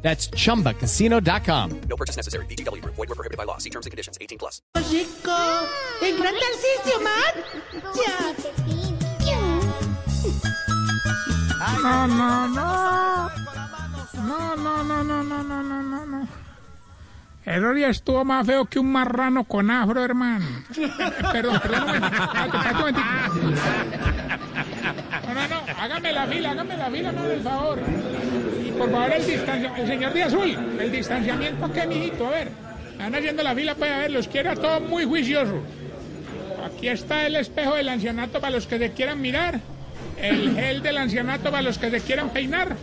[0.00, 1.80] That's chumbacasino.com.
[1.88, 2.46] No purchase necessary.
[2.46, 2.82] BGW.
[2.84, 3.58] Void were prohibited by law.
[3.58, 4.16] See terms and conditions.
[4.20, 4.62] 18 plus.
[4.74, 5.36] Rico,
[6.02, 7.34] el gran Tarcisio, man.
[7.94, 8.34] Ya.
[11.82, 13.30] No, no, no.
[14.14, 16.28] No, no, no, no, no, no, no, no, no.
[17.44, 20.44] El día estuvo más feo que un marrano con afro, hermano.
[21.32, 22.00] Perdón, perdón.
[25.22, 25.62] No, no, no.
[25.78, 27.78] Hágame la fila, hágame la fila, no, del favor.
[28.78, 29.82] Por favor, el distanciamiento.
[29.82, 32.26] El señor de azul, el distanciamiento, ¿qué, mijito?
[32.26, 32.48] A ver.
[32.92, 35.60] Están haciendo la fila, pues, a ver, los quiero a todos muy juiciosos.
[36.64, 39.60] Aquí está el espejo del ancianato para los que se quieran mirar,
[40.20, 42.76] el gel del ancianato para los que se quieran peinar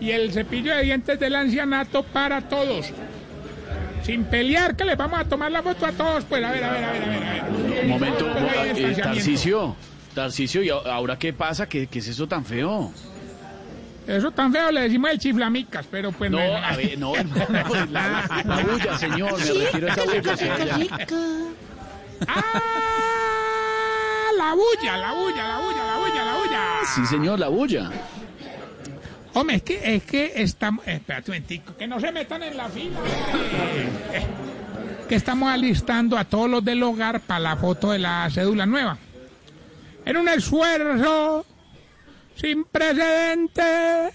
[0.00, 2.92] y el cepillo de dientes del ancianato para todos.
[4.02, 6.24] Sin pelear, que les vamos a tomar la foto a todos.
[6.24, 7.24] Pues a ver, a ver, a ver, a ver.
[7.24, 7.82] A ver.
[7.82, 8.96] Un momento, ahí eh.
[9.00, 9.76] Tarcicio,
[10.14, 11.68] Tarcicio, ¿y ahora qué pasa?
[11.68, 12.92] ¿Qué, qué es eso tan feo?
[14.06, 16.56] Eso tan feo le decimos el chiflamicas, pero pues No, no.
[16.56, 21.06] a ver, no, hermano, la, la bulla, señor, me refiero a esa bulla.
[22.26, 22.60] ¡Ah!
[24.36, 26.62] La bulla, la bulla, la bulla, la bulla, la bulla.
[26.94, 27.90] Sí, señor, la bulla.
[29.34, 30.86] Hombre, es que, es que estamos.
[30.86, 32.98] Espérate un momentico, que no se metan en la fila.
[32.98, 34.26] Eh, eh,
[35.08, 38.98] que estamos alistando a todos los del hogar para la foto de la cédula nueva.
[40.04, 41.46] En un esfuerzo
[42.36, 44.14] sin precedentes,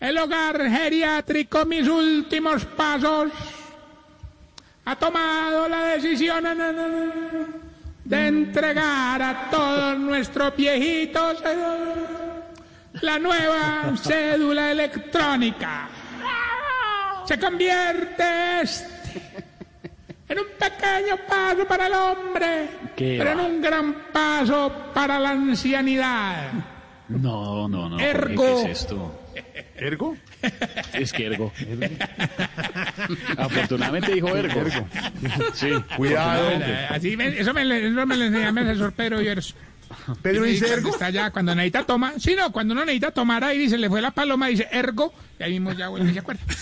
[0.00, 3.30] el hogar geriátrico, mis últimos pasos,
[4.84, 6.44] ha tomado la decisión
[8.04, 11.42] de entregar a todos nuestros viejitos.
[13.02, 15.88] la nueva cédula electrónica.
[17.26, 18.98] Se convierte este
[20.28, 25.30] en un pequeño paso para el hombre, ¿Qué pero en un gran paso para la
[25.30, 26.77] ancianidad.
[27.08, 27.98] No, no, no.
[27.98, 28.64] Ergo.
[28.64, 29.18] ¿Qué es esto?
[29.76, 30.16] ¿Ergo?
[30.92, 31.52] Es que ergo.
[33.36, 34.62] Afortunadamente dijo ergo.
[35.54, 36.50] Sí, Cuidado.
[36.90, 39.54] Así me- eso, me, eso me lo enseñó mi asesor Pedro Viveros.
[40.20, 40.90] Pedro dice ergo.
[40.90, 42.20] Está allá, cuando necesita tomar.
[42.20, 45.44] Sí, no, cuando uno necesita tomar ahí, dice, le fue la paloma, dice ergo, y
[45.44, 46.42] ahí mismo ya vuelve y se acuerda.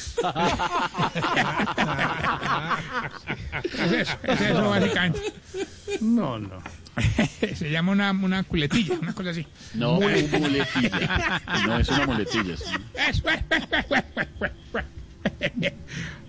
[3.65, 5.21] es eso, es eso básicamente.
[6.01, 6.59] No, no.
[7.55, 9.47] se llama una, una culetilla, una cosa así.
[9.75, 10.67] No, muletilla.
[11.67, 12.55] No, es una muletilla.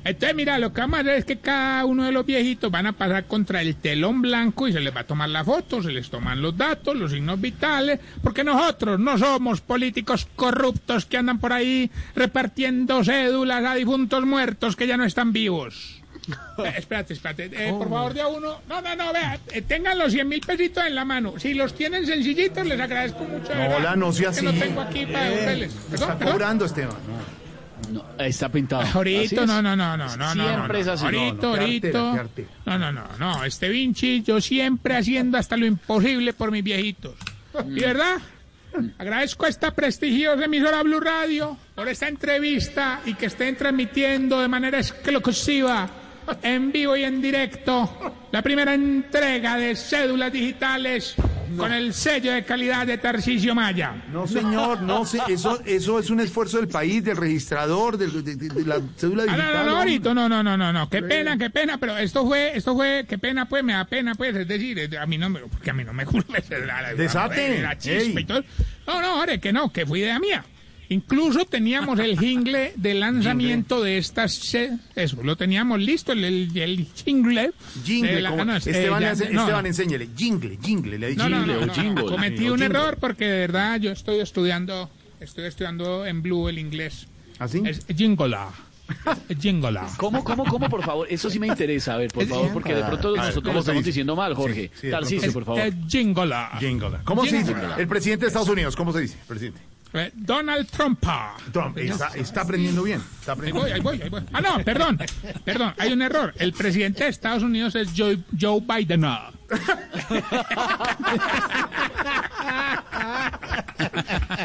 [0.04, 2.88] Entonces, mira, lo que vamos a hacer es que cada uno de los viejitos van
[2.88, 5.92] a pasar contra el telón blanco y se les va a tomar la foto, se
[5.92, 11.40] les toman los datos, los signos vitales, porque nosotros no somos políticos corruptos que andan
[11.40, 16.02] por ahí repartiendo cédulas a difuntos muertos que ya no están vivos.
[16.58, 17.46] Eh, espérate, espérate.
[17.54, 18.60] eh, Por favor, de a uno.
[18.68, 19.38] No, no, no, vea.
[19.52, 21.36] eh, tengan los 100 mil pesitos en la mano.
[21.38, 23.54] Si los tienen sencillitos, les agradezco mucho.
[23.54, 24.46] No, hola, no sea que así.
[24.46, 25.76] no tengo aquí para devolverles.
[25.94, 26.96] Está cobrando, Esteban.
[27.92, 28.84] No, está pintado.
[28.94, 29.48] Ahorita, es.
[29.48, 30.44] no, no, no, no, no, no.
[30.44, 31.06] Siempre no, es así.
[31.06, 32.28] Ahorita, ahorita.
[32.66, 33.44] No, no, no, no.
[33.44, 37.14] Este Vinci, yo siempre haciendo hasta lo imposible por mis viejitos.
[37.68, 38.18] ¿Y verdad?
[39.00, 44.48] Agradezco a esta prestigiosa emisora Blue Radio por esta entrevista y que estén transmitiendo de
[44.48, 45.90] manera exclusiva,
[46.42, 51.16] en vivo y en directo, la primera entrega de cédulas digitales
[51.58, 54.04] con el sello de calidad de Tarcisio Maya.
[54.12, 55.20] No, señor, no sé.
[55.30, 59.24] Eso, eso es un esfuerzo del país, del registrador, del- de, de- de la cédula
[59.24, 59.54] Ah, digital.
[59.54, 62.26] no, no, no, ahorita, no, no, no, no, no, qué pena, qué pena, pero esto
[62.28, 65.30] fue, esto fue, qué pena, pues, me da pena, pues, es decir, a mí no
[65.30, 66.06] me, porque a mí no me
[66.66, 68.44] la, la, Desate, la chispa y todo.
[68.86, 70.44] No, no, ahora que no, que fui idea mía.
[70.90, 74.56] Incluso teníamos el jingle de lanzamiento de estas,
[74.96, 77.52] eso, lo teníamos listo, el, el, el jingle.
[77.84, 79.68] Jingle, de la- como- ah, eh, Esteban, ya- le hace- no, Esteban, no.
[79.68, 80.08] enséñele.
[80.16, 81.54] Jingle, jingle, le No, no, jingle.
[81.56, 82.66] no, o no, jingle, cometí o un jingle.
[82.80, 84.90] error porque de verdad yo estoy estudiando,
[85.20, 87.08] estoy estudiando en Blue el inglés.
[87.40, 87.62] ¿Así?
[87.66, 88.50] Es jingola.
[89.42, 89.90] Jingola.
[89.98, 91.08] ¿Cómo, cómo, cómo, por favor?
[91.10, 93.60] Eso sí me interesa, a ver, por favor, porque de pronto ver, nosotros ¿cómo lo
[93.60, 93.90] estamos dice?
[93.90, 94.72] diciendo mal, Jorge.
[94.80, 95.62] Sí, sí, Es- por favor.
[95.90, 96.52] jingola.
[96.60, 97.00] Jingle.
[97.04, 97.54] ¿Cómo se dice?
[97.78, 99.18] El presidente de Estados Unidos, ¿cómo se dice?
[99.28, 99.60] Presidente.
[99.94, 101.04] Eh, Donald Trump.
[101.52, 103.02] Trump, está, está aprendiendo bien.
[103.20, 104.22] Está Ahí aprendiendo voy, ahí voy, ahí voy.
[104.34, 105.00] Ah, no, perdón.
[105.46, 106.34] Perdón, hay un error.
[106.38, 109.06] El presidente de Estados Unidos es Joe, Joe Biden.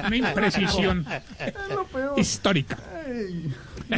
[0.06, 1.06] Una imprecisión
[2.16, 2.78] histórica.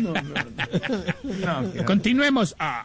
[0.02, 2.54] No, que- Continuemos.
[2.58, 2.84] Ah.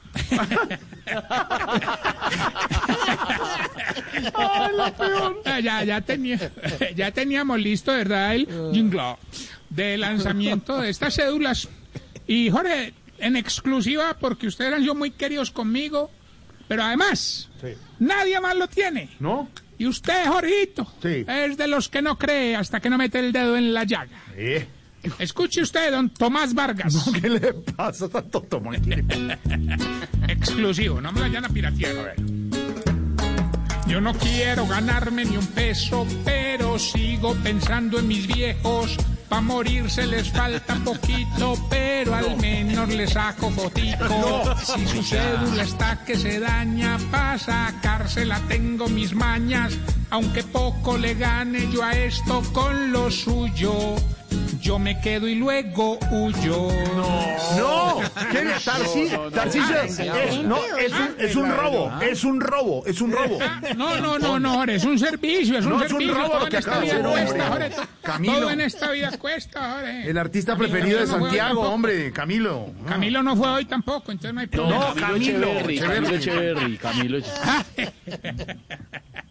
[5.46, 6.52] Ah, ya, ya, tenía,
[6.96, 8.36] ya teníamos listo, ¿verdad?
[8.36, 9.16] El jingle
[9.70, 11.68] de lanzamiento de estas cédulas.
[12.28, 16.12] Y Jorge, en exclusiva, porque ustedes han sido muy queridos conmigo,
[16.68, 17.50] pero además,
[18.00, 19.10] nadie más lo tiene.
[19.20, 19.50] ¿No?
[19.78, 21.26] Y usted, Jorgito, Sí.
[21.28, 24.18] es de los que no cree hasta que no mete el dedo en la llaga.
[24.36, 24.68] Eh,
[25.20, 27.10] Escuche usted, don Tomás Vargas.
[27.22, 28.80] ¿Qué le pasa tanto Tomás?
[30.28, 32.16] Exclusivo, no me vayan a piratear.
[33.88, 38.96] Yo no quiero ganarme ni un peso, pero sigo pensando en mis viejos.
[39.28, 44.56] Pa' morirse les falta poquito, pero al menos les saco fotito.
[44.64, 49.76] Si su cédula está que se daña, pa' sacársela tengo mis mañas.
[50.12, 53.96] Aunque poco le gane yo a esto con lo suyo.
[54.62, 56.68] Yo me quedo y luego huyo.
[57.58, 58.00] No,
[58.32, 58.44] ¿qué?
[58.64, 63.40] Tarci- Tarcisio, es, no, es un, es un robo, es un robo, es un robo.
[63.78, 66.14] No, no, no, no, Jorge, es un servicio, es un No, es un servicio.
[66.16, 67.72] robo todo lo en que esta acaba de vida hacer, cuesta, hombre.
[68.04, 68.34] Camilo.
[68.34, 70.10] Todo en esta vida cuesta, Jorge.
[70.10, 72.74] El artista Camilo preferido de no Santiago, hombre, Camilo.
[72.88, 74.94] Camilo no fue hoy tampoco, entonces no hay No, problema.
[74.96, 77.18] Camilo, Echeverry, Camilo Echeverry, Camilo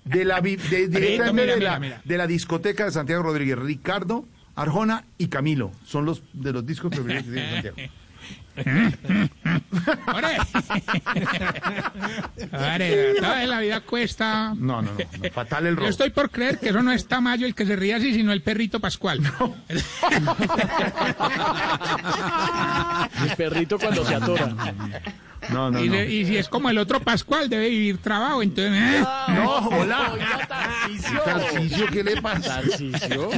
[0.05, 0.57] De la, de,
[0.89, 4.27] de, de la discoteca de Santiago Rodríguez, Ricardo,
[4.59, 5.71] Arjona y Camilo.
[5.87, 7.77] Son los de los discos preferidos que tiene Santiago.
[13.21, 14.53] Toda la vida cuesta.
[14.57, 15.89] No, no, no, no, fatal el Yo robo.
[15.91, 18.43] estoy por creer que eso no es Tamayo el que se ríe así, sino el
[18.43, 19.21] perrito Pascual.
[19.69, 19.81] El
[23.37, 24.57] perrito cuando se atora.
[25.53, 25.95] No, no, Y, no.
[25.95, 28.75] de- y si es como el otro Pascual, debe vivir trabajo, entonces...
[28.75, 29.05] ¿eh?
[29.29, 30.13] No, hola.
[31.25, 32.61] Tarcisio, ¿qué le pasa?
[32.61, 33.31] Tarcisio.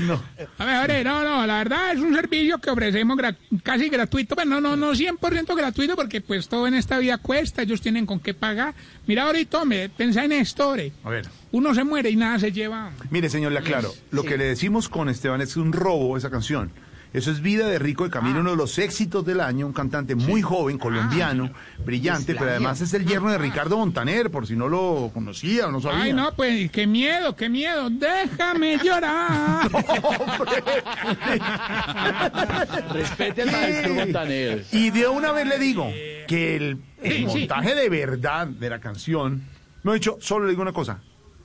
[0.00, 0.22] No.
[0.58, 4.48] A ver, no, no, la verdad es un servicio que ofrecemos gra- casi gratuito, pero
[4.48, 8.20] no, no, no 100% gratuito porque pues todo en esta vida cuesta, ellos tienen con
[8.20, 8.74] qué pagar.
[9.06, 10.74] Mira ahorita, me pensa en esto.
[11.04, 11.28] A ver.
[11.52, 12.90] Uno se muere y nada se lleva.
[13.10, 13.92] Mire, señor, le aclaro.
[14.10, 16.70] Lo que le decimos con Esteban es un robo esa canción.
[17.14, 20.16] Eso es Vida de Rico de Camilo, uno de los éxitos del año, un cantante
[20.16, 21.48] muy joven, colombiano,
[21.86, 25.70] brillante, pero además es el yerno de Ricardo Montaner, por si no lo conocía o
[25.70, 26.02] no sabía.
[26.02, 29.70] Ay, no, pues qué miedo, qué miedo, déjame llorar.
[32.92, 34.64] Respete al maestro Montaner.
[34.72, 35.88] Y de una vez le digo
[36.26, 37.24] que el, el Sí, sí.
[37.38, 39.44] montaje de verdad de la canción,
[39.84, 40.98] me he dicho, solo le digo una cosa,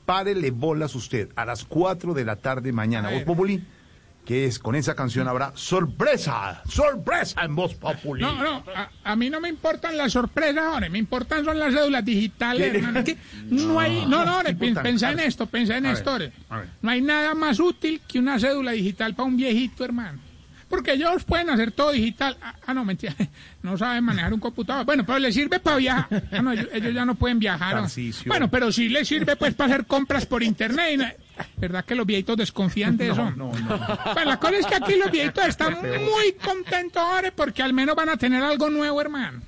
[0.08, 3.24] párele bolas usted a las 4 de la tarde mañana, ver.
[3.24, 3.64] Populi,
[4.26, 8.22] que es con esa canción habrá sorpresa, sorpresa en Voz Populi.
[8.22, 11.74] No, no, a, a mí no me importan las sorpresas, Jorge, me importan son las
[11.74, 13.18] cédulas digitales, hermano, que
[13.50, 14.42] no hay, no, no,
[14.82, 16.32] pensa en esto, pensa en A esto, ver.
[16.82, 20.20] No hay nada más útil que una cédula digital para un viejito, hermano.
[20.70, 22.38] Porque ellos pueden hacer todo digital.
[22.44, 23.16] Ah, ah, no, mentira.
[23.64, 24.86] No saben manejar un computador.
[24.86, 26.08] Bueno, pero les sirve para viajar.
[26.32, 27.88] Ah, no, ellos, ellos ya no pueden viajar.
[28.28, 30.92] Bueno, pero sí les sirve pues para hacer compras por internet.
[30.94, 31.06] y no-
[31.58, 33.30] ¿Verdad que los viejitos desconfían de eso?
[33.32, 33.80] No, no, no.
[34.14, 37.96] Pues la cosa es que aquí los viejitos están muy contentos ahora porque al menos
[37.96, 39.42] van a tener algo nuevo, hermano.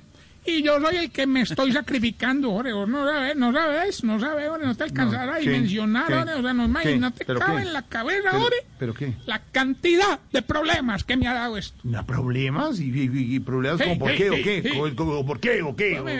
[0.44, 2.72] Y yo soy el que me estoy sacrificando, Jorge.
[2.72, 5.42] No sabes, no sabes, no sabes, Jorge, no te alcanzará a ¿qué?
[5.50, 6.14] dimensionar, ¿Qué?
[6.14, 6.34] Jorge.
[6.34, 7.66] O sea, no, imagínate, no te ¿Pero cabe qué?
[7.68, 9.14] en la cabeza, ¿Pero, Jorge, ¿Pero qué?
[9.26, 11.78] la cantidad de problemas que me ha dado esto.
[11.84, 12.80] ¿Na problemas?
[12.80, 14.70] ¿Y, y- y problemas Sí, como por sí, qué o sí, qué?
[14.70, 15.94] ¿Cómo- cómo- ¿Por qué o qué?
[15.94, 16.16] No, me-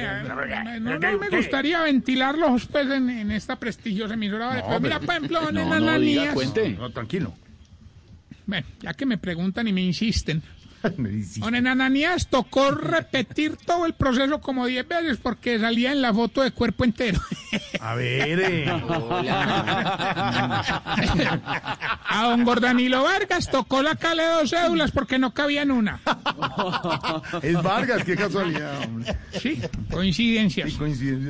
[0.81, 1.37] no, ¿Qué, no me qué?
[1.39, 4.47] gustaría ventilarlos pues, en, en esta prestigiosa emisora.
[4.51, 6.23] Jorge, No, pero mira, pero- por ejemplo, en No, no Ananías.
[6.23, 6.69] diga, cuente.
[6.79, 7.35] No, tranquilo.
[8.47, 10.43] Bueno, ya que me preguntan y me insisten.
[11.41, 16.43] Don Ananías tocó repetir todo el proceso como 10 veces porque salía en la foto
[16.43, 17.21] de cuerpo entero.
[17.81, 18.67] A ver, eh.
[22.09, 26.01] A don Gordanilo Vargas tocó la cale de dos cédulas porque no cabía en una.
[27.43, 29.17] es Vargas, qué casualidad, hombre.
[29.41, 29.61] Sí,
[29.91, 30.73] coincidencias.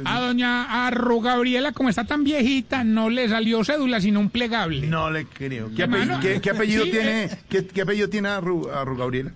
[0.05, 4.87] A doña Arru Gabriela, como está tan viejita, no le salió cédula, sino un plegable.
[4.87, 5.71] No le creo.
[5.75, 7.39] ¿Qué, apellido, qué- qué apellido sí, tiene, eh.
[7.49, 9.33] qué, qué apellido tiene a Ru, a Ru Gabriela?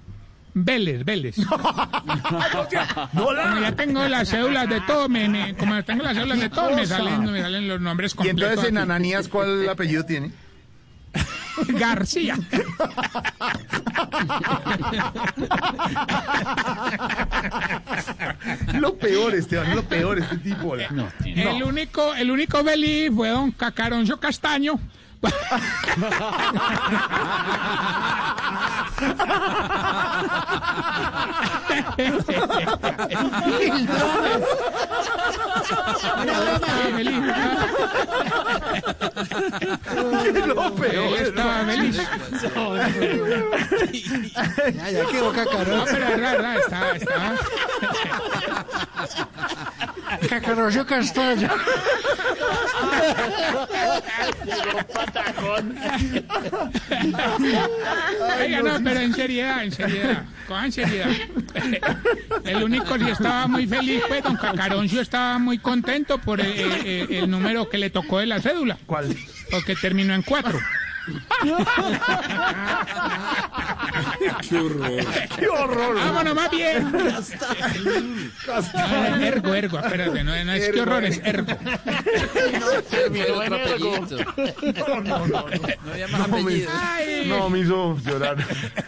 [0.58, 1.36] Vélez, Vélez.
[1.42, 2.64] ¡No Como
[3.60, 6.86] ya tengo las cédulas de todo, me, me- como tengo las cédulas de todo, me
[6.86, 8.42] salen, me salen los nombres Y completos.
[8.50, 8.82] entonces en aquí.
[8.84, 10.32] Ananías, ¿cuál apellido tiene?
[11.68, 12.38] García.
[18.74, 20.76] Lo peor, Esteban, lo peor, este tipo.
[20.90, 24.78] No, El único, el único Beli fue don Cacaroncio Castaño.
[40.46, 41.18] Lo peor.
[41.18, 41.96] Estaba feliz.
[44.74, 45.84] Ya, ya quedó No, cacarón.
[45.90, 47.34] pero es verdad, estaba, estaba.
[50.28, 51.48] Cacarollo castaño.
[58.38, 60.24] Oiga, no, pero en seriedad, en seriedad.
[60.46, 61.08] Cojan seriedad.
[62.44, 67.12] El único sí estaba muy feliz, pues, don Cacaroncio estaba muy contento por el, el-
[67.12, 69.16] el número que le tocó de la cédula, ¿Cuál?
[69.50, 70.58] porque terminó en cuatro.
[74.48, 75.94] ¡Qué horror!
[75.96, 76.92] Vámonos más bien.
[78.74, 81.52] Ah, ergo, ergo, espérate, no, no es que horror, es ergo.
[82.90, 84.06] Terminó en ergo.
[85.84, 86.28] No llamas
[87.50, 88.36] me hizo llorar.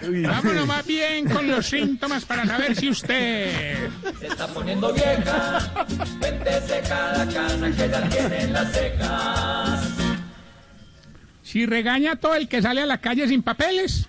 [0.02, 3.88] Vámonos más bien con los síntomas para saber si usted...
[11.42, 14.08] Si regaña a todo el que sale a la calle sin papeles.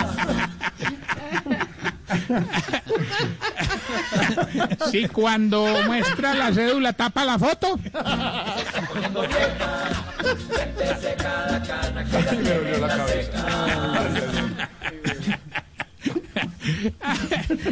[4.91, 7.79] Si cuando muestra la cédula tapa la foto.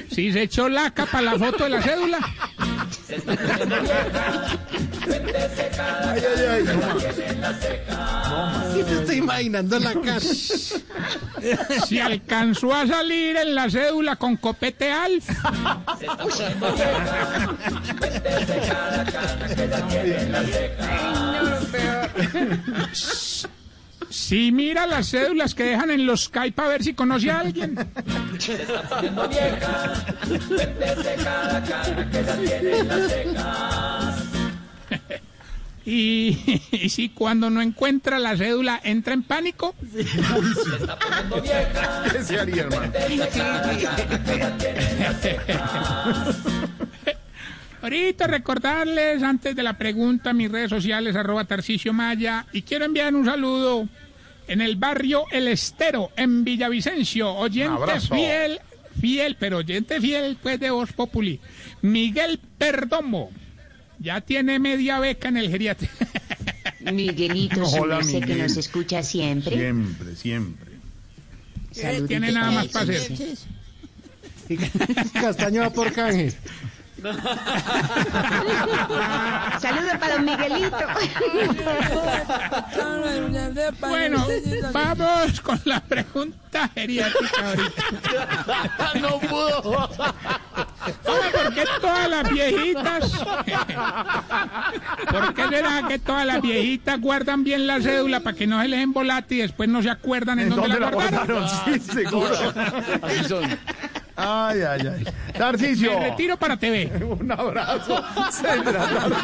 [0.09, 2.19] Si se echó laca para la foto de la cédula.
[5.09, 6.63] Ay, ay, ay.
[6.63, 7.03] no más.
[8.75, 10.79] ¿Qué te estoy imaginando la casa?
[11.87, 15.27] Si alcanzó a salir en la cédula con copete alf.
[24.09, 27.75] Si mira las cédulas que dejan en los Skype a ver si conoce a alguien.
[35.89, 39.73] Y, y si cuando no encuentra la cédula entra en pánico.
[42.11, 42.93] ¿Qué se haría, hermano?
[47.81, 53.15] Ahorita recordarles antes de la pregunta mis redes sociales arroba Tarcicio Maya y quiero enviar
[53.15, 53.87] un saludo
[54.47, 58.59] en el barrio El Estero en Villavicencio, oyente fiel,
[58.99, 61.39] fiel, pero oyente fiel pues de Voz Populi,
[61.81, 63.31] Miguel Perdomo.
[63.99, 65.93] Ya tiene media beca en el geriátrico.
[66.91, 68.43] Miguelito, su Hola, merced que Miguel.
[68.43, 69.55] nos escucha siempre.
[69.55, 70.71] Siempre, siempre.
[71.71, 73.37] Saludito tiene nada más para hacer.
[75.13, 76.33] Castaño va por canje.
[79.61, 80.77] Saludos para don Miguelito.
[83.79, 84.27] Bueno,
[84.73, 87.83] vamos con la pregunta geriátrica ahorita.
[88.99, 89.87] No pudo.
[91.91, 93.11] Oye, ¿por qué todas las viejitas?
[95.11, 98.67] ¿Por qué será que todas las viejitas guardan bien la cédula para que no se
[98.67, 101.41] les embolate y después no se acuerdan en, ¿En dónde, dónde la la guardaron?
[101.41, 101.49] guardaron?
[101.65, 102.35] Sí, seguro.
[103.01, 103.43] Así son.
[104.15, 105.03] Ay, ay, ay.
[105.37, 105.97] Tarcicio.
[105.99, 106.91] Me retiro para TV.
[107.19, 108.03] Un abrazo.
[108.31, 109.15] Seis de la tarde.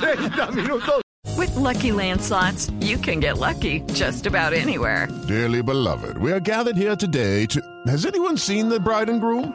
[0.00, 1.00] 30 minutos.
[1.36, 5.06] With Lucky Land slots, you can get lucky just about anywhere.
[5.28, 7.60] Dearly beloved, we are gathered here today to.
[7.86, 9.54] Has anyone seen the bride and groom?